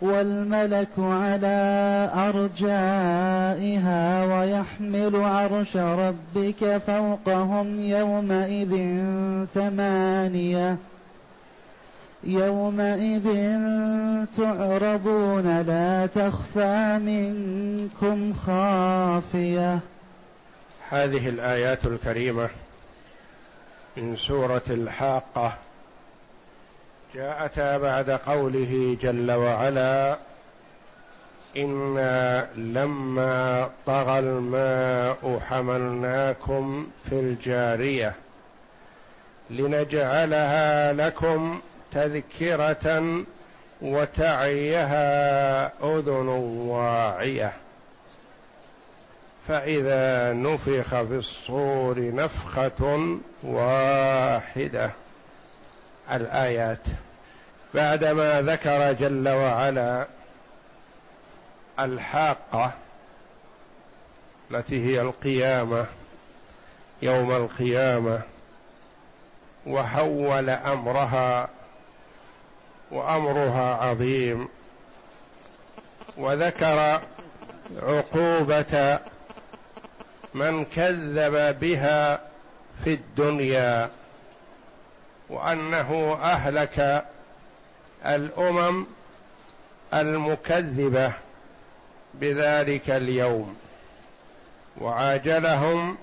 [0.00, 9.04] والملك على أرجائها ويحمل عرش ربك فوقهم يومئذ
[9.54, 10.76] ثمانية.
[12.24, 13.58] يومئذ
[14.36, 19.78] تعرضون لا تخفى منكم خافية.
[20.90, 22.48] هذه الآيات الكريمة
[23.96, 25.65] من سورة الحاقة.
[27.16, 30.16] جاءتا بعد قوله جل وعلا
[31.56, 38.14] أنا لما طغى الماء حملناكم في الجاريه
[39.50, 41.60] لنجعلها لكم
[41.92, 43.24] تذكره
[43.82, 46.28] وتعيها اذن
[46.68, 47.52] واعيه
[49.48, 54.90] فاذا نفخ في الصور نفخه واحدة.
[56.12, 56.86] الآيات.
[57.74, 60.06] بعدما ذكر جل وعلا
[61.78, 62.72] الحاقة
[64.50, 65.86] التي هي القيامة
[67.02, 68.20] يوم القيامة
[69.66, 71.48] وحول أمرها
[72.90, 74.48] وأمرها عظيم
[76.16, 77.00] وذكر
[77.82, 78.98] عقوبة
[80.34, 82.20] من كذب بها
[82.84, 83.90] في الدنيا
[85.30, 87.04] وأنه أهلك
[88.06, 88.86] الأمم
[89.94, 91.12] المكذبة
[92.14, 93.56] بذلك اليوم
[94.80, 95.96] وعاجلهم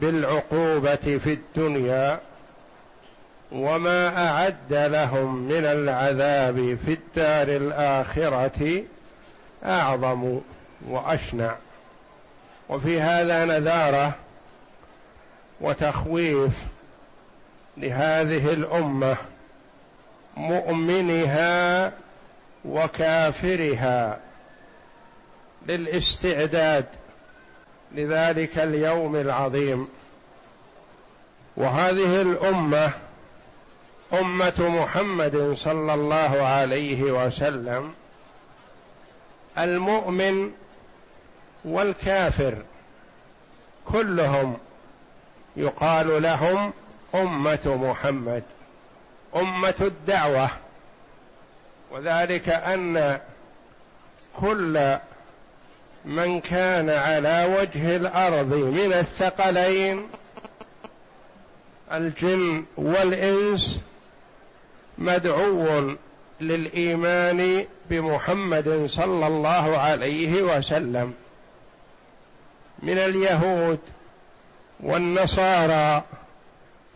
[0.00, 2.20] بالعقوبة في الدنيا
[3.52, 8.82] وما أعد لهم من العذاب في الدار الآخرة
[9.64, 10.40] أعظم
[10.88, 11.54] وأشنع.
[12.68, 14.12] وفي هذا نذارة
[15.60, 16.52] وتخويف
[17.76, 19.16] لهذه الأمة
[20.36, 21.92] مؤمنها
[22.64, 24.18] وكافرها
[25.66, 26.84] للاستعداد
[27.94, 29.88] لذلك اليوم العظيم.
[31.56, 32.92] وهذه الأمة
[34.12, 37.92] أمة محمد صلى الله عليه وسلم
[39.58, 40.50] المؤمن
[41.64, 42.54] والكافر
[43.84, 44.56] كلهم
[45.56, 46.72] يقال لهم
[47.14, 48.42] أمة محمد.
[49.36, 50.50] أمة الدعوة.
[51.90, 53.20] وذلك أن
[54.40, 54.96] كل
[56.04, 60.08] من كان على وجه الأرض من الثقلين
[61.92, 63.80] الجن والإنس
[64.98, 65.96] مدعو
[66.40, 71.14] للإيمان بمحمد صلى الله عليه وسلم.
[72.82, 73.78] من اليهود
[74.80, 76.02] والنصارى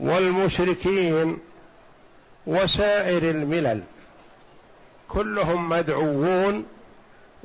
[0.00, 1.38] والمشركين
[2.46, 3.82] وسائر الملل.
[5.08, 6.66] كلهم مدعوون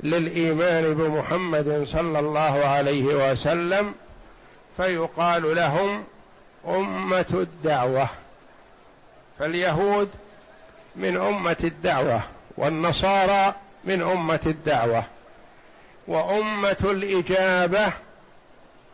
[0.00, 3.94] للإيمان بمحمد صلى الله عليه وسلم
[4.76, 6.04] فيقال لهم
[6.68, 8.08] أمة الدعوة.
[9.38, 10.08] فاليهود
[10.96, 12.20] من أمة الدعوة
[12.56, 15.04] والنصارى من أمة الدعوة.
[16.08, 17.92] وأمة الإجابة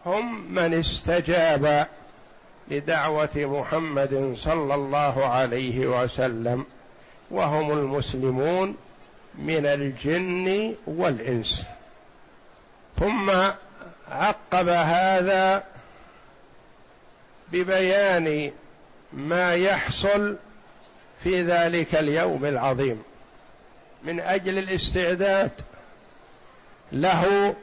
[0.06, 1.86] هم من استجاب
[2.70, 6.66] لدعوة محمد صلى الله عليه وسلم
[7.30, 8.76] وهم المسلمون
[9.34, 11.64] من الجن والإنس.
[13.00, 13.30] ثم
[14.10, 15.64] عقب هذا
[17.52, 18.52] ببيان
[19.12, 20.36] ما يحصل
[21.24, 23.02] في ذلك اليوم العظيم.
[24.04, 25.50] من أجل الاستعداد
[26.92, 27.54] له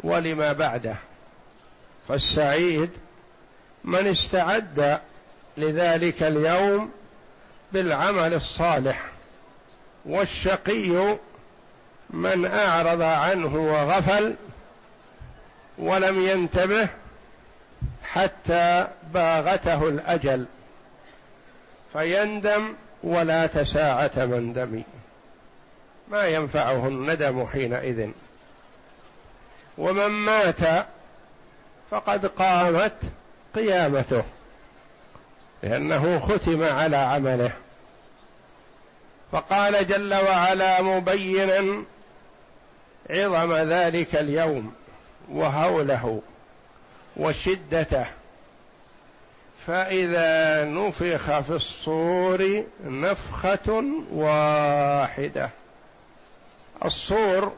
[0.00, 0.96] ولما بعده.
[2.08, 2.90] فالسعيد
[3.84, 5.00] من استعد
[5.56, 6.90] لذلك اليوم
[7.72, 9.04] بالعمل الصالح
[10.04, 11.16] والشقي
[12.10, 14.34] من أعرض عنه وغفل
[15.78, 16.88] ولم ينتبه
[18.04, 20.46] حتى باغته الأجل
[21.92, 24.82] فيندم ولا تساعة مندم
[26.08, 28.10] ما ينفعه الندم حينئذ.
[29.78, 30.86] ومن مات
[31.90, 32.96] فقد قامت
[33.54, 34.22] قيامته.
[35.62, 37.52] لأنه ختم على عمله.
[39.32, 41.84] فقال جل وعلا مبينا
[43.10, 44.74] عظم ذلك اليوم
[45.28, 46.22] وهوله
[47.16, 48.06] وشدته.
[49.66, 55.50] فإذا نفخ في الصور نفخة واحدة.
[56.84, 57.52] الصور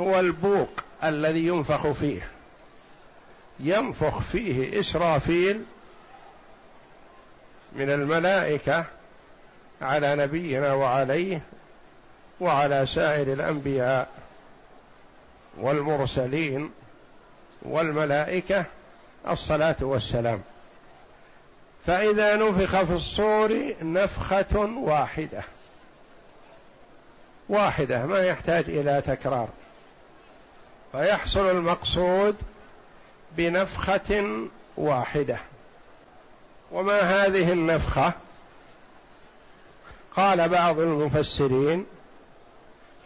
[0.00, 2.33] هو البوق الذي ينفخ فيه.
[3.60, 5.64] ينفخ فيه إسرافيل
[7.72, 8.84] من الملائكة
[9.82, 11.40] على نبينا وعليه
[12.40, 14.08] وعلى سائر الأنبياء
[15.60, 16.70] والمرسلين
[17.62, 18.64] والملائكة
[19.28, 20.42] الصلاة والسلام.
[21.86, 25.42] فإذا نفخ في الصور نفخة واحدة.
[27.48, 29.48] واحدة ما يحتاج إلى تكرار.
[30.92, 32.36] فيحصل المقصود
[33.36, 34.46] بنفخة
[34.76, 35.38] واحدة.
[36.72, 38.12] وما هذه النفخة؟
[40.16, 41.86] قال بعض المفسرين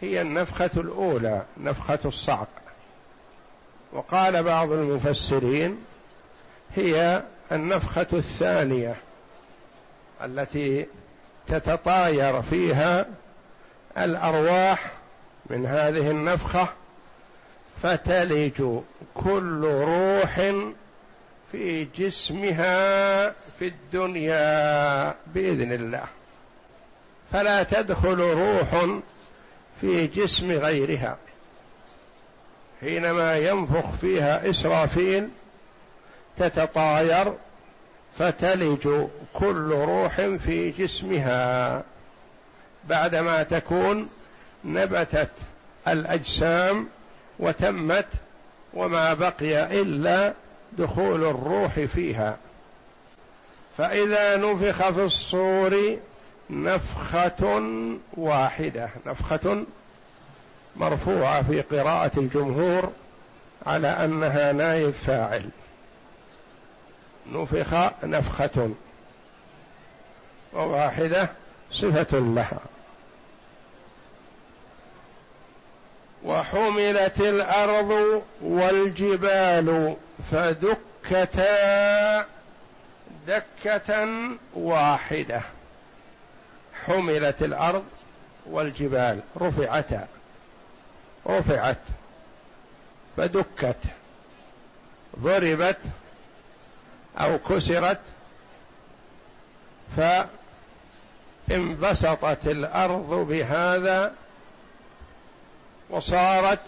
[0.01, 2.47] هي النفخة الأولى نفخة الصعق.
[3.93, 5.77] وقال بعض المفسرين
[6.75, 8.95] هي النفخة الثانية
[10.23, 10.85] التي
[11.47, 13.05] تتطاير فيها
[13.97, 14.91] الأرواح
[15.49, 16.67] من هذه النفخة
[17.83, 18.79] فتلج
[19.15, 20.53] كل روح
[21.51, 26.03] في جسمها في الدنيا بإذن الله.
[27.31, 28.85] فلا تدخل روح
[29.81, 31.17] في جسم غيرها.
[32.81, 35.29] حينما ينفخ فيها إسرافيل
[36.37, 37.33] تتطاير
[38.19, 41.83] فتلج كل روح في جسمها.
[42.89, 44.09] بعدما تكون
[44.65, 45.29] نبتت
[45.87, 46.87] الأجسام
[47.39, 48.07] وتمت
[48.73, 50.33] وما بقي إلا
[50.71, 52.37] دخول الروح فيها.
[53.77, 55.97] فإذا نفخ في الصور
[56.49, 57.63] نفخة
[58.17, 59.63] واحدة نفخة
[60.75, 62.91] مرفوعة في قراءة الجمهور
[63.65, 65.49] على أنها نائب فاعل
[67.31, 68.69] نفخ نفخة
[70.53, 71.29] وواحده
[71.71, 72.59] صفة لها.
[76.23, 79.95] وحملت الأرض والجبال
[80.31, 82.25] فدكتا
[83.27, 84.07] دكة
[84.53, 85.41] واحدة.
[86.85, 87.83] حملت الأرض
[88.45, 89.19] والجبال.
[89.41, 90.07] رفعتا
[91.27, 91.77] رفعت.
[93.17, 93.77] فدكت.
[95.19, 95.77] ضربت
[97.19, 97.99] أو كسرت.
[101.47, 104.13] فانبسطت الأرض بهذا
[105.89, 106.59] وصارت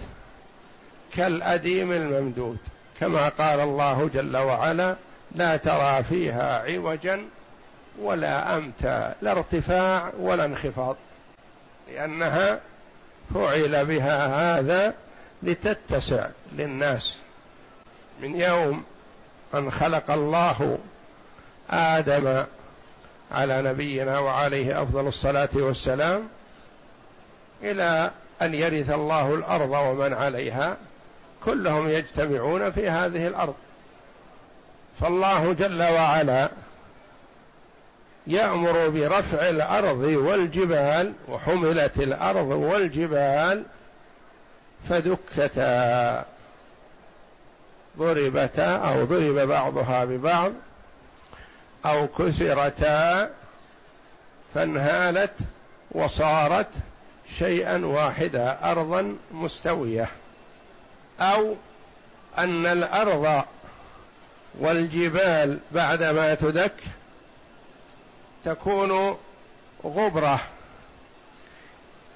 [1.14, 2.58] كالأديم الممدود.
[3.00, 4.96] كما قال الله جل وعلا
[5.36, 7.26] لا ترى فيها عوجا
[8.00, 10.96] ولا أمتا لا ارتفاع ولا انخفاض.
[11.88, 12.60] لأنها
[13.34, 14.28] فعل بها
[14.60, 14.94] هذا
[15.44, 17.18] لتتسع للناس.
[18.22, 18.84] من يوم
[19.54, 20.78] أن خلق الله
[21.70, 22.44] آدم
[23.32, 26.30] على نبينا وعليه أفضل الصلاة والسلام
[27.64, 30.78] إلى أن يرث الله الأرض ومن عليها
[31.46, 33.56] كلهم يجتمعون في هذه الأرض.
[35.02, 36.50] فالله جل وعلا
[38.28, 43.64] يأمر برفع الأرض والجبال وحملت الأرض والجبال
[44.90, 46.26] فدكتا.
[47.98, 50.52] ضربتا أو ضرب بعضها ببعض
[51.86, 53.30] أو كسرتا
[54.56, 55.34] فانهالت
[55.92, 56.68] وصارت
[57.40, 60.08] شيئا واحدا ارضا مستوية.
[61.20, 61.56] أو
[62.38, 63.44] أن الأرض
[64.60, 66.76] والجبال بعدما تدك
[68.46, 69.18] تكون
[69.86, 70.40] غبرة.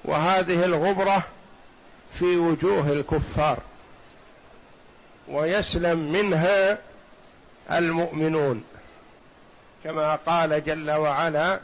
[0.05, 1.23] وهذه الغبرة
[2.19, 3.59] في وجوه الكفار.
[5.27, 6.77] ويسلم منها
[7.71, 8.63] المؤمنون.
[9.83, 11.59] كما قال جل وعلا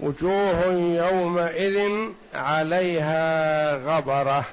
[0.00, 4.44] وجوه يومئذ عليها غبرة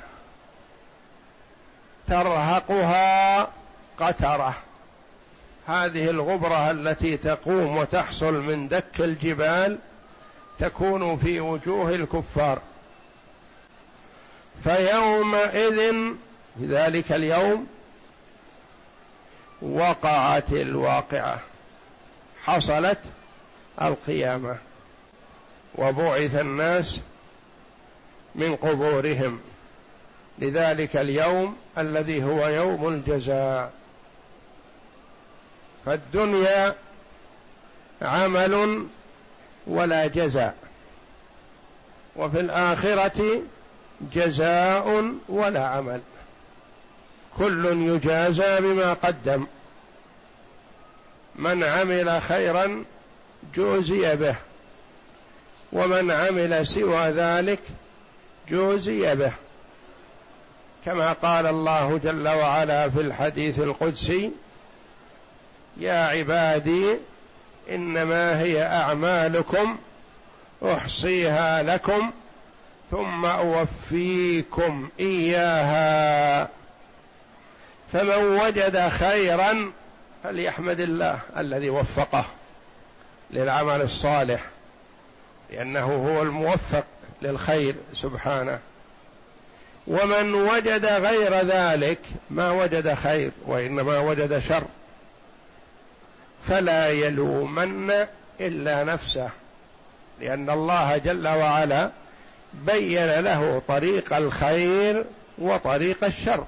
[2.07, 3.47] ترهقها
[3.99, 4.53] قترة.
[5.67, 9.77] هذه الغبرة التي تقوم وتحصل من دك الجبال
[10.59, 12.61] تكون في وجوه الكفار.
[14.63, 15.77] فيومئذ
[16.59, 17.67] في ذلك اليوم
[19.61, 21.39] وقعت الواقعة
[22.43, 22.99] حصلت
[23.81, 24.70] القيامة.
[25.75, 26.99] وبعث الناس
[28.35, 29.39] من قبورهم.
[30.39, 33.71] لذلك اليوم الذي هو يوم الجزاء.
[35.85, 36.75] فالدنيا
[38.01, 38.85] عمل
[39.67, 40.55] ولا جزاء.
[42.15, 43.41] وفي الآخرة
[44.13, 46.01] جزاء ولا عمل.
[47.37, 49.47] كل يجازى بما قدم.
[51.35, 52.83] من عمل خيرا
[53.55, 54.35] جوزي به.
[55.73, 57.59] ومن عمل سوى ذلك
[58.49, 59.31] جوزي به.
[60.85, 64.31] كما قال الله جل وعلا في الحديث القدسي
[65.77, 66.97] يا عبادي
[67.69, 69.77] إنما هي أعمالكم
[70.65, 72.11] أحصيها لكم
[72.91, 76.49] ثم أوفيكم إياها.
[77.93, 79.71] فمن وجد خيرا
[80.23, 82.25] فليحمد الله الذي وفقه
[83.31, 84.41] للعمل الصالح.
[85.51, 86.83] لأنه هو الموفق
[87.21, 88.59] للخير سبحانه.
[89.87, 94.63] ومن وجد غير ذلك ما وجد خير وإنما وجد شر.
[96.47, 98.05] فلا يلومن
[98.39, 99.29] إلا نفسه
[100.19, 101.89] لأن الله جل وعلا
[102.53, 105.03] بين له طريق الخير
[105.37, 106.45] وطريق الشر.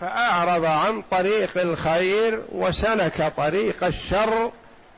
[0.00, 4.50] فأعرض عن طريق الخير وسلك طريق الشر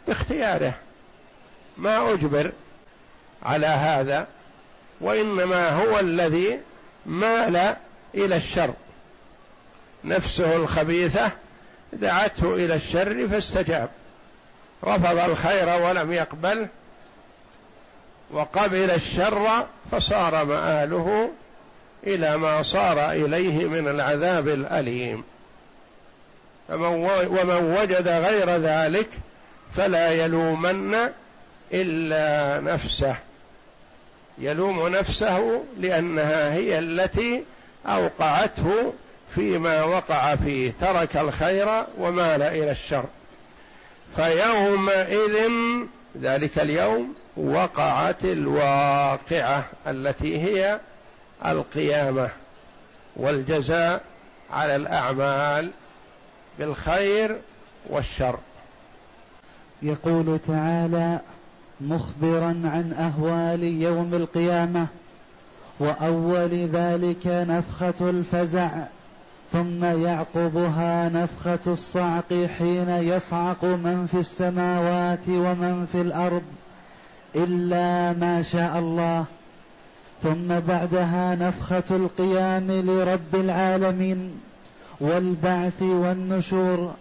[0.06, 0.72] باختياره.
[1.76, 2.52] ما أجبر
[3.42, 4.26] على هذا
[5.00, 6.58] وإنما هو الذي
[7.06, 7.76] مال
[8.14, 8.74] إلى الشر.
[10.04, 11.30] نفسه الخبيثة
[11.92, 13.88] دعته إلى الشر فاستجاب.
[14.84, 16.66] رفض الخير ولم يقبل
[18.30, 21.30] وقبل الشر فصار مآله
[22.06, 25.24] إلى ما صار إليه من العذاب الأليم.
[26.70, 29.08] ومن وجد غير ذلك
[29.76, 30.96] فلا يلومن
[31.72, 33.16] إلا نفسه.
[34.38, 37.44] يلوم نفسه لأنها هي التي
[37.86, 38.92] أوقعته
[39.34, 43.04] فيما وقع فيه ترك الخير ومال إلى الشر.
[44.16, 45.50] فيومئذ
[46.22, 50.80] ذلك اليوم وقعت الواقعة التي هي
[51.46, 52.30] القيامة
[53.16, 54.00] والجزاء
[54.50, 55.70] على الأعمال
[56.58, 57.36] بالخير
[57.90, 58.38] والشر.
[59.82, 61.20] يقول تعالى
[61.80, 64.86] مخبرا عن أهوال يوم القيامة
[65.80, 68.70] وأول ذلك نفخة الفزع
[69.52, 76.42] ثم يعقبها نفخة الصعق حين يصعق من في السماوات ومن في الأرض
[77.36, 79.24] إلا ما شاء الله.
[80.22, 84.30] ثم بعدها نفخة القيام لرب العالمين
[85.00, 86.94] والبعث والنشور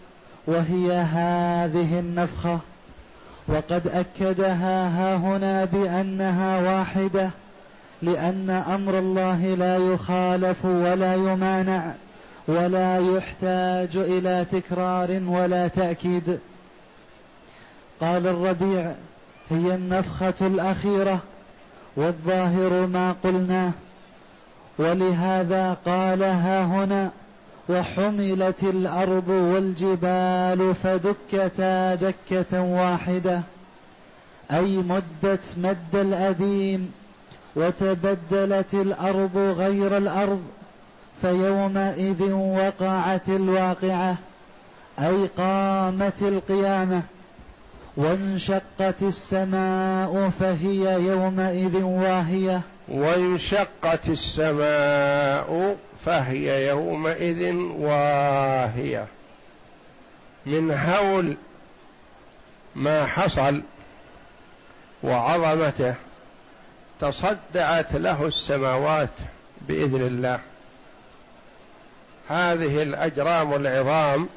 [0.47, 2.59] وهي هذه النفخة.
[3.47, 7.29] وقد أكدها ها هنا بأنها واحدة
[8.01, 11.91] لأن أمر الله لا يخالف ولا يمانع
[12.47, 16.39] ولا يحتاج إلى تكرار ولا تأكيد.
[18.01, 18.91] قال الربيع
[19.49, 21.19] هي النفخة الأخيرة
[21.95, 23.71] والظاهر ما قلناه
[24.77, 27.11] ولهذا قال ها هنا
[27.69, 33.41] وحملت الأرض والجبال فدكتا دكة واحدة
[34.51, 36.91] أي مدت مد الأديم
[37.55, 40.41] وتبدلت الأرض غير الأرض
[41.21, 44.15] فيومئذ وقعت الواقعة
[44.99, 47.01] أي قامت القيامة
[47.97, 52.61] وانشقت السماء فهي يومئذ واهية.
[52.87, 59.05] وانشقت السماء فهي يومئذ واهية.
[60.45, 61.37] من هول
[62.75, 63.61] ما حصل
[65.03, 65.95] وعظمته
[66.99, 69.09] تصدعت له السماوات
[69.61, 70.39] بإذن الله.
[72.29, 74.29] هذه الأجرام العظام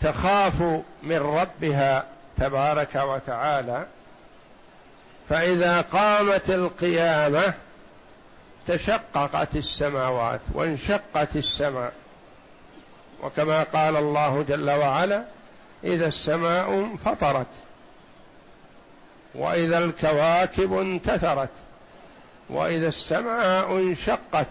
[0.00, 0.62] تخاف
[1.02, 2.04] من ربها
[2.36, 3.86] تبارك وتعالى
[5.28, 7.54] فإذا قامت القيامة
[8.66, 11.92] تشققت السماوات وانشقت السماء.
[13.22, 15.24] وكما قال الله جل وعلا
[15.84, 17.46] إذا السماء انفطرت
[19.34, 21.50] وإذا الكواكب انتثرت
[22.50, 24.46] وإذا السماء انشقت.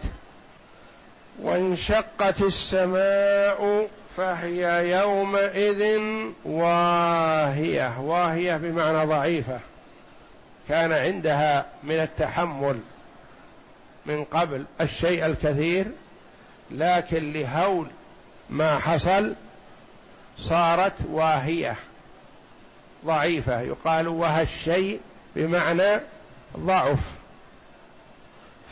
[1.41, 6.01] وانشقت السماء فهي يومئذ
[6.45, 7.99] واهية.
[7.99, 9.59] واهية بمعنى ضعيفة.
[10.69, 12.79] كان عندها من التحمل
[14.05, 15.85] من قبل الشيء الكثير
[16.71, 17.87] لكن لهول
[18.49, 19.33] ما حصل
[20.39, 21.75] صارت واهية
[23.05, 23.61] ضعيفة.
[23.61, 24.99] يقال وهى الشيء
[25.35, 25.99] بمعنى
[26.57, 26.99] ضعف.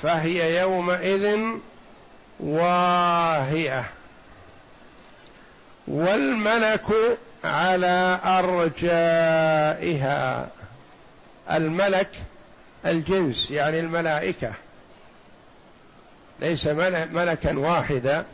[0.03, 1.39] فهي يومئذ
[2.39, 3.85] واهية.
[5.87, 6.85] والملك
[7.43, 9.35] على أرجائها.
[11.51, 12.09] الملك
[12.85, 14.53] الجنس يعني الملائكة.
[16.39, 18.25] ليس ملكا واحدا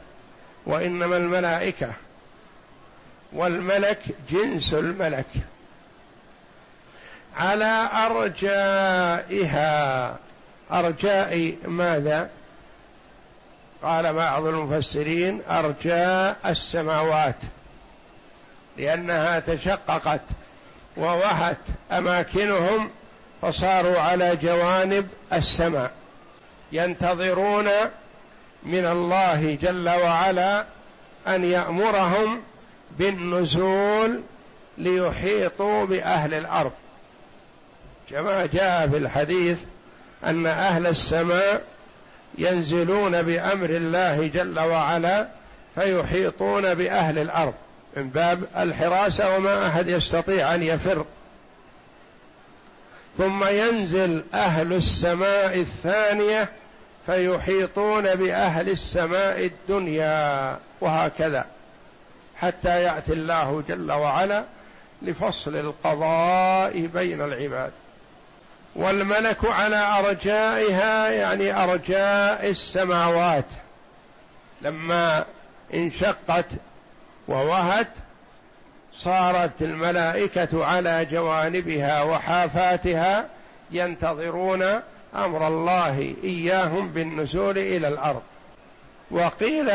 [0.66, 1.94] وإنما الملائكة.
[3.34, 4.00] والملك
[4.30, 5.26] جنس الملك.
[7.38, 9.62] على أرجائها.
[10.72, 12.30] أرجاء ماذا؟
[13.84, 17.36] قال بعض المفسرين أرجاء السماوات
[18.78, 20.22] لأنها تشققت
[20.98, 21.58] ووهت
[21.92, 22.90] أماكنهم
[23.42, 25.92] فصاروا على جوانب السماء
[26.72, 27.70] ينتظرون
[28.64, 30.66] من الله جل وعلا
[31.28, 32.42] أن يأمرهم
[33.00, 34.22] بالنزول
[34.78, 36.72] ليحيطوا بأهل الأرض.
[38.10, 39.58] كما جاء في الحديث
[40.26, 41.64] أن أهل السماء
[42.38, 45.28] ينزلون بأمر الله جل وعلا
[45.76, 47.54] فيحيطون بأهل الأرض
[47.98, 51.06] من باب الحراسة وما أحد يستطيع أن يفر.
[53.18, 56.50] ثم ينزل أهل السماء الثانية
[57.06, 61.46] فيحيطون بأهل السماء الدنيا وهكذا.
[62.38, 64.44] حتى يأتي الله جل وعلا
[65.02, 67.72] لفصل القضاء بين العباد.
[68.76, 73.46] والملك على أرجائها يعني أرجاء السماوات.
[74.62, 75.26] لما
[75.74, 76.46] انشقت
[77.28, 77.88] ووهت
[78.98, 83.26] صارت الملائكة على جوانبها وحافاتها
[83.72, 84.64] ينتظرون
[85.16, 88.22] أمر الله إياهم بالنزول إلى الأرض.
[89.12, 89.72] وقيل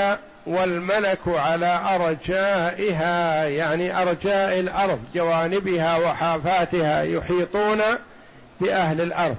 [0.46, 7.82] والملك على أرجائها يعني أرجاء الأرض جوانبها وحافاتها يحيطون
[8.60, 9.36] بأهل الأرض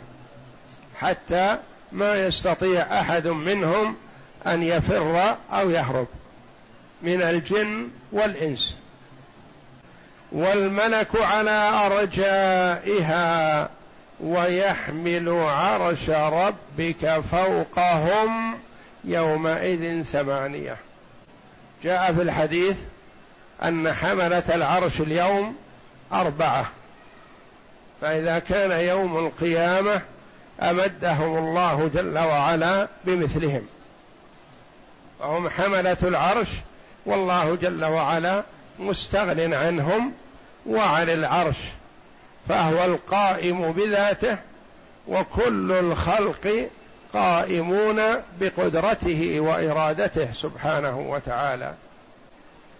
[1.00, 1.58] حتى
[1.92, 3.96] ما يستطيع أحد منهم
[4.48, 6.08] أن يفر أو يهرب
[7.02, 8.76] من الجن والإنس.
[10.32, 13.70] والملك على أرجائها
[14.20, 18.60] ويحمل عرش ربك فوقهم
[19.04, 20.78] يومئذ ثمانية.
[21.84, 22.78] جاء في الحديث
[23.64, 25.56] أن حملة العرش اليوم
[26.14, 26.66] أربعة.
[28.02, 30.02] فإذا كان يوم القيامة
[30.62, 33.68] أمدهم الله جل وعلا بمثلهم.
[35.20, 36.48] فهم حملة العرش
[37.06, 38.44] والله جل وعلا
[38.80, 40.14] مستغن عنهم
[40.66, 41.58] وعن العرش
[42.50, 44.38] فهو القائم بذاته
[45.08, 46.70] وكل الخلق
[47.14, 48.02] قائمون
[48.40, 51.74] بقدرته وإرادته سبحانه وتعالى.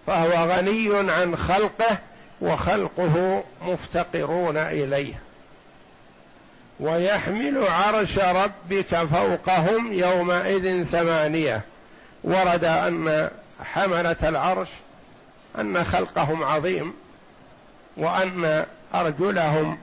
[0.06, 1.98] فهو غني عن خلقه
[2.40, 5.14] وخلقه مفتقرون إليه.
[6.80, 11.60] ويحمل عرش ربك فوقهم يومئذ ثمانية.
[12.24, 13.30] ورد أن
[13.64, 14.68] حملة العرش
[15.58, 16.94] أن خلقهم عظيم
[17.96, 19.78] وأن أرجلهم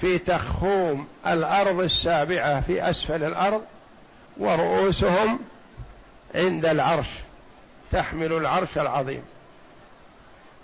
[0.00, 3.62] في تخوم الأرض السابعة في أسفل الأرض
[4.36, 5.38] ورؤوسهم
[6.34, 7.08] عند العرش
[7.92, 9.22] تحمل العرش العظيم.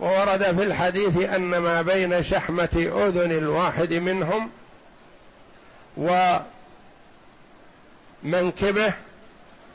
[0.00, 2.68] وورد في الحديث أن ما بين شحمة
[3.06, 4.50] أذن الواحد منهم
[8.24, 8.92] ومنكبه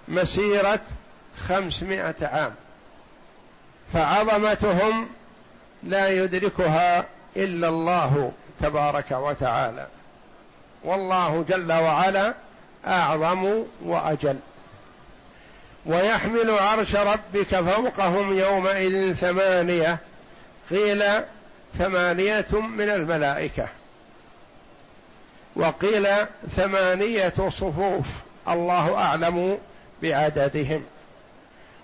[0.07, 0.81] مسيرة
[1.47, 2.53] خمسمائة عام.
[3.93, 5.09] فعظمتهم
[5.83, 7.05] لا يدركها
[7.37, 9.87] إلا الله تبارك وتعالى.
[10.83, 12.33] والله جل وعلا
[12.87, 14.39] أعظم وأجل.
[15.85, 19.97] ويحمل عرش ربك فوقهم يومئذ ثمانية
[20.69, 21.03] قيل
[21.77, 23.67] ثمانية من الملائكة.
[25.55, 26.07] وقيل
[26.55, 28.05] ثمانية صفوف
[28.47, 29.57] الله أعلم
[30.03, 30.83] بعددهم.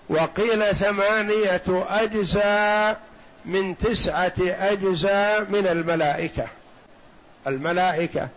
[0.08, 3.00] وقيل ثمانية أجزاء
[3.44, 6.46] من تسعة أجزاء من الملائكة.
[7.46, 8.28] الملائكة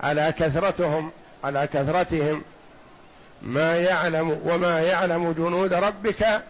[0.00, 1.10] على كثرتهم
[1.44, 2.42] على كثرتهم.
[3.42, 6.42] ما يعلم وما يعلم جنود ربك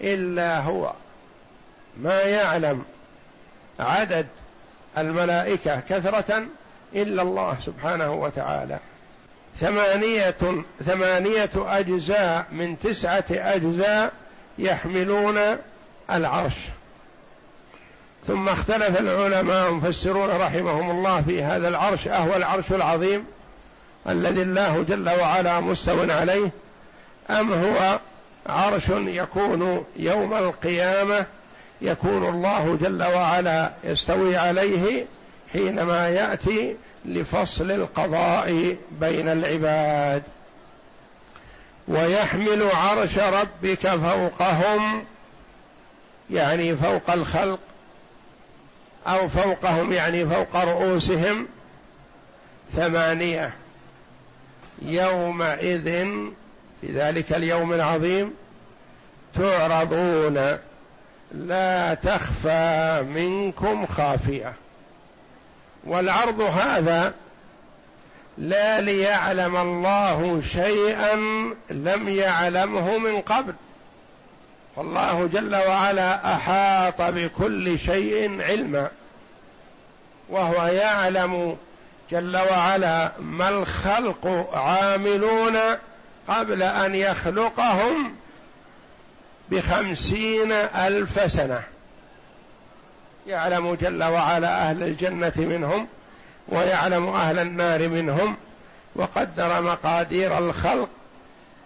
[0.00, 0.92] إلا هو.
[1.96, 2.84] ما يعلم
[3.80, 4.26] عدد
[4.98, 6.42] الملائكة كثرة
[6.94, 8.78] إلا الله سبحانه وتعالى.
[9.60, 10.34] ثمانيه
[10.86, 14.12] ثمانية أجزاء من تسعة أجزاء
[14.58, 15.38] يحملون
[16.10, 16.54] العرش.
[18.26, 23.24] ثم اختلف العلماء المفسرون رحمهم الله في هذا العرش أهو العرش العظيم
[24.08, 26.50] الذي الله جل وعلا مستو عليه
[27.30, 27.98] أم هو
[28.46, 31.26] عرش يكون يوم القيامة
[31.82, 35.06] يكون الله جل وعلا يستوي عليه
[35.52, 40.22] حينما يأتي لفصل القضاء بين العباد.
[41.88, 45.04] ويحمل عرش ربك فوقهم
[46.30, 47.60] يعني فوق الخلق
[49.06, 51.46] أو فوقهم يعني فوق رؤوسهم
[52.76, 53.52] ثمانية.
[54.82, 55.84] يومئذ
[56.80, 58.34] في ذلك اليوم العظيم
[59.34, 60.58] تعرضون
[61.32, 64.52] لا تخفى منكم خافية.
[65.84, 67.14] والعرض هذا
[68.38, 71.14] لا ليعلم الله شيئا
[71.70, 73.54] لم يعلمه من قبل.
[74.76, 78.88] فالله جل وعلا أحاط بكل شيء علما
[80.28, 81.56] وهو يعلم
[82.10, 85.58] جل وعلا ما الخلق عاملون
[86.28, 88.16] قبل أن يخلقهم
[89.50, 91.62] بخمسين ألف سنة.
[93.28, 95.86] يعلم جل وعلا أهل الجنة منهم
[96.48, 98.36] ويعلم أهل النار منهم
[98.96, 100.88] وقدر مقادير الخلق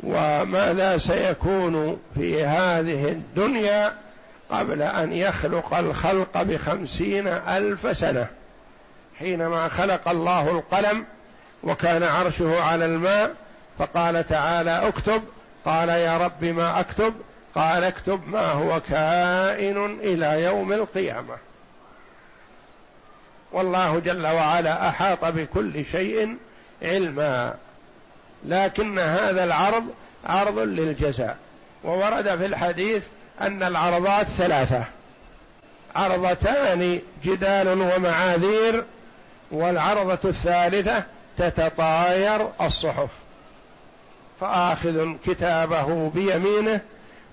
[0.01, 3.92] وماذا سيكون في هذه الدنيا
[4.51, 8.27] قبل أن يخلق الخلق بخمسين ألف سنة.
[9.18, 11.05] حينما خلق الله القلم
[11.62, 13.35] وكان عرشه على الماء
[13.79, 15.22] فقال تعالى اكتب.
[15.64, 17.14] قال يا رب ما أكتب؟
[17.55, 21.51] قال اكتب ما هو كائن إلى يوم القيامة.
[23.52, 26.36] والله جل وعلا أحاط بكل شيء
[26.82, 27.54] علما.
[28.44, 29.84] لكن هذا العرض
[30.26, 31.36] عرض للجزاء.
[31.84, 33.02] وورد في الحديث
[33.40, 34.84] أن العرضات ثلاثة.
[35.96, 38.84] عرضتان جدال ومعاذير
[39.50, 41.04] والعرضة الثالثة
[41.38, 43.08] تتطاير الصحف.
[44.40, 46.80] فآخذ كتابه بيمينه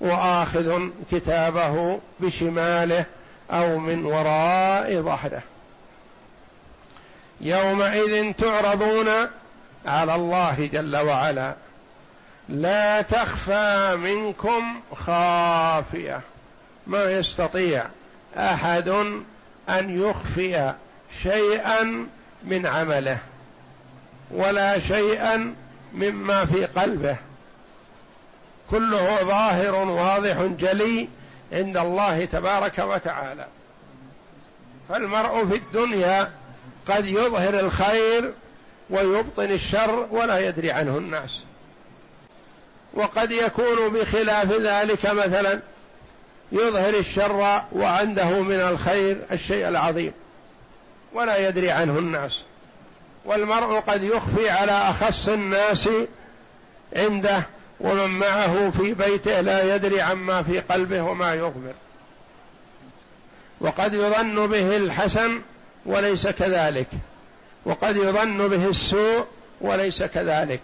[0.02, 0.80] وآخذ
[1.12, 3.06] كتابه بشماله
[3.52, 5.42] أو من وراء ظهره.
[7.42, 9.08] يومئذ تعرضون
[9.86, 11.54] على الله جل وعلا.
[12.50, 16.22] لا تخفى منكم خافية.
[16.88, 17.86] ما يستطيع
[18.38, 18.90] أحد
[19.70, 20.74] أن يخفي
[21.24, 22.08] شيئا
[22.44, 23.18] من عمله
[24.32, 25.56] ولا شيئا
[25.94, 27.18] مما في قلبه.
[28.72, 31.08] كله ظاهر واضح جلي
[31.54, 33.48] عند الله تبارك وتعالى.
[34.90, 36.32] فالمرء في الدنيا
[36.88, 38.34] قد يظهر الخير
[38.90, 41.40] ويبطن الشر ولا يدري عنه الناس.
[42.94, 45.60] وقد يكون بخلاف ذلك مثلا
[46.52, 50.12] يظهر الشر وعنده من الخير الشيء العظيم
[51.14, 52.42] ولا يدري عنه الناس.
[53.26, 55.90] والمرء قد يخفي على أخص الناس
[56.96, 57.44] عنده
[57.80, 61.74] ومن معه في بيته لا يدري عما في قلبه وما يضمر
[63.62, 65.42] وقد يظن به الحسن
[65.86, 66.88] وليس كذلك.
[67.66, 69.26] وقد يظن به السوء
[69.62, 70.62] وليس كذلك.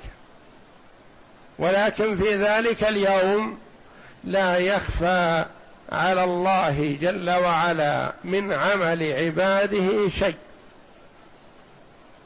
[1.59, 3.57] ولكن في ذلك اليوم
[4.23, 5.45] لا يخفى
[5.91, 10.35] على الله جل وعلا من عمل عباده شيء.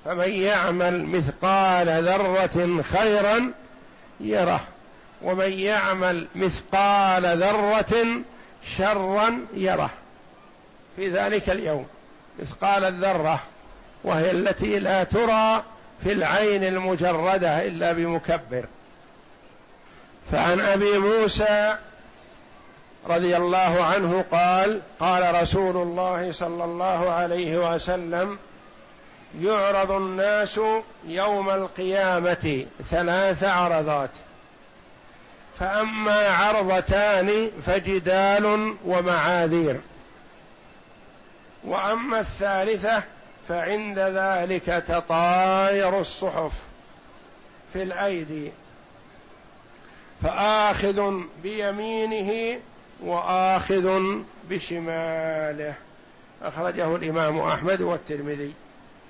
[0.05, 3.51] فمن يعمل مثقال ذرة خيرا
[4.19, 4.61] يره.
[5.21, 8.07] ومن يعمل مثقال ذرة
[8.77, 9.89] شرا يره.
[10.95, 11.87] في ذلك اليوم.
[12.41, 13.39] مثقال الذرة
[14.03, 15.63] وهي التي لا ترى
[16.03, 18.65] في العين المجردة إلا بمكبر.
[20.31, 21.75] فعن أبي موسى
[23.07, 28.37] رضي الله عنه قال قال رسول الله صلى الله عليه وسلم
[29.41, 30.59] يعرض الناس
[31.07, 34.09] يوم القيامة ثلاث عرضات
[35.59, 39.79] فأما عرضتان فجدال ومعاذير.
[41.63, 43.03] وأما الثالثة
[43.47, 46.51] فعند ذلك تطاير الصحف
[47.73, 48.51] في الأيدي
[50.23, 52.59] فآخذ بيمينه
[53.03, 54.03] وآخذ
[54.49, 55.73] بشماله.
[56.41, 58.53] أخرجه الإمام أحمد والترمذي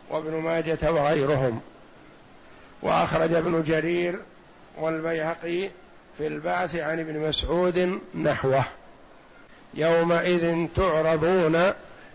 [0.10, 1.62] وابن ماجة وغيرهم.
[2.82, 4.20] وأخرج ابن جرير
[4.78, 5.70] والبيهقي
[6.18, 8.64] في البعث عن ابن مسعود نحوه.
[9.74, 11.74] يومئذ تعرضون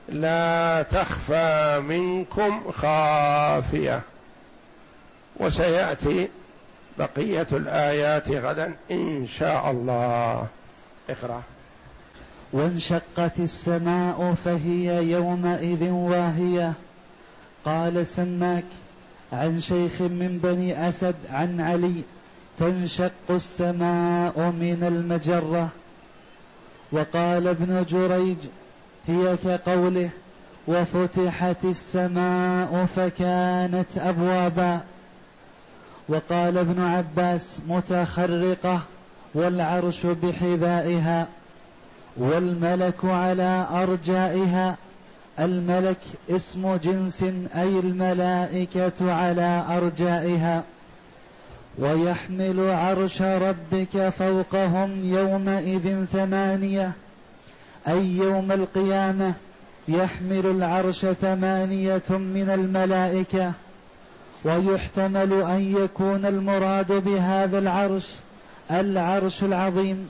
[0.09, 4.01] لا تخفى منكم خافية.
[5.37, 6.29] وسيأتي
[6.99, 10.47] بقية الآيات غدا إن شاء الله.
[11.11, 11.43] اقرأ.
[12.53, 16.73] وانشقت السماء فهي يومئذ واهية.
[17.65, 18.65] قال سماك
[19.33, 22.03] عن شيخ من بني أسد عن علي
[22.59, 25.69] تنشق السماء من المجرة.
[26.93, 28.37] وقال ابن جريج
[29.09, 30.11] هي كقوله
[30.67, 34.81] وفتحت السماء فكانت أبوابا.
[36.09, 38.81] وقال ابن عباس متخرقة
[39.35, 41.27] والعرش بحذائها
[42.17, 44.77] والملك على أرجائها.
[45.41, 47.23] الملك اسم جنس
[47.57, 50.63] أي الملائكة على أرجائها.
[51.79, 56.93] ويحمل عرش ربك فوقهم يومئذ ثمانية
[57.89, 59.35] أي يوم القيامة
[59.89, 63.53] يحمل العرش ثمانية من الملائكة
[64.45, 68.11] ويحتمل أن يكون المراد بهذا العرش
[68.71, 70.09] العرش العظيم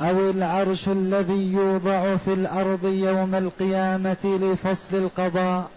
[0.00, 5.68] أو العرش الذي يوضع في الأرض يوم القيامة لفصل القضاء.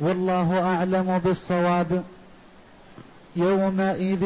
[0.00, 2.02] والله أعلم بالصواب.
[3.36, 4.20] يومئذ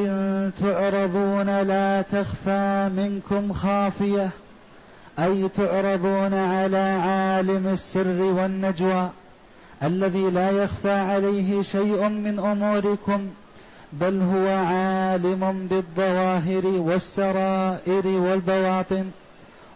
[0.61, 4.30] تعرضون لا تخفى منكم خافية.
[5.20, 9.11] أي تعرضون على عالم السر والنجوى
[9.83, 13.28] الذي لا يخفى عليه شيء من أموركم
[13.92, 19.04] بل هو عالم بالظواهر والسرائر والبواطن.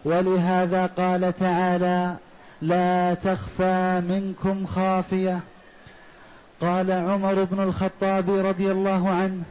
[0.05, 2.15] ولهذا قال تعالى
[2.61, 5.39] لا تخفى منكم خافية.
[6.61, 9.43] قال عمر بن الخطاب رضي الله عنه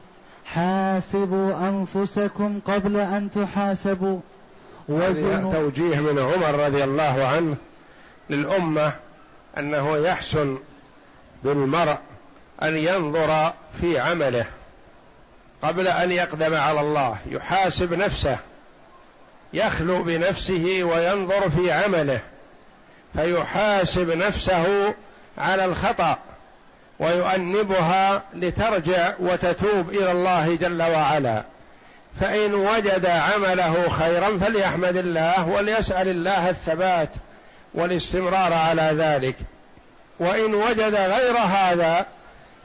[0.45, 4.21] حاسبوا أنفسكم قبل أن تحاسبوا.
[4.89, 7.57] وزنوا توجيه من عمر رضي الله عنه
[8.31, 8.93] للأمة
[9.59, 10.59] أنه يحسن
[11.43, 11.97] بالمرء
[12.63, 14.47] أن ينظر في عمله
[15.63, 18.39] قبل أن يقدم على الله يحاسب نفسه
[19.53, 22.21] يخلو بنفسه وينظر في عمله
[23.15, 24.95] فيحاسب نفسه
[25.39, 26.19] على الخطأ
[26.99, 31.45] ويؤنبها لترجع وتتوب إلى الله جل وعلا.
[32.21, 37.09] فإن وجد عمله خيرا فليحمد الله وليسأل الله الثبات
[37.75, 39.37] والاستمرار على ذلك.
[40.19, 42.07] وإن وجد غير هذا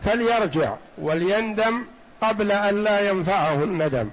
[0.01, 1.83] فليرجع وليندم
[2.21, 4.09] قبل أن لا ينفعه الندم.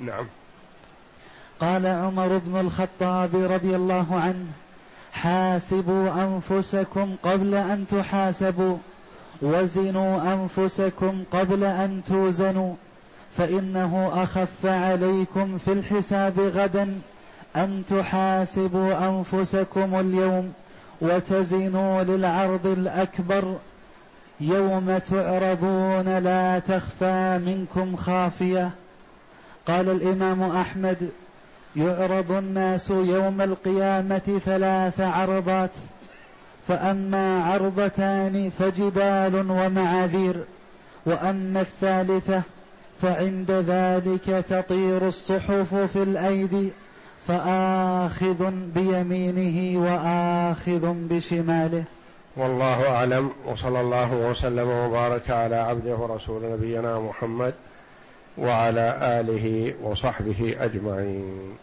[0.00, 0.26] نعم.
[1.60, 4.46] قال عمر بن الخطاب رضي الله عنه
[5.12, 8.78] حاسبوا أنفسكم قبل أن تحاسبوا
[9.42, 12.74] وزنوا أنفسكم قبل أن توزنوا.
[13.38, 17.00] فإنه أخف عليكم في الحساب غدا
[17.56, 20.52] أن تحاسبوا أنفسكم اليوم
[21.00, 23.56] وتزنوا للعرض الأكبر
[24.40, 28.70] يوم تعرضون لا تخفى منكم خافية.
[29.66, 31.10] قال الإمام أحمد
[31.76, 35.70] يعرض الناس يوم القيامة ثلاث عرضات
[36.68, 40.44] فأما عرضتان فجبال ومعاذير
[41.06, 42.42] وأما الثالثة
[43.04, 46.68] فعند ذلك تطير الصحف في الأيدي
[47.28, 51.84] فآخذ بيمينه وآخذ بشماله.
[52.36, 57.54] والله أعلم وصلى الله وسلم وبارك على عبده ورسول نبينا محمد
[58.38, 61.56] وعلى آله وصحبه أجمعين.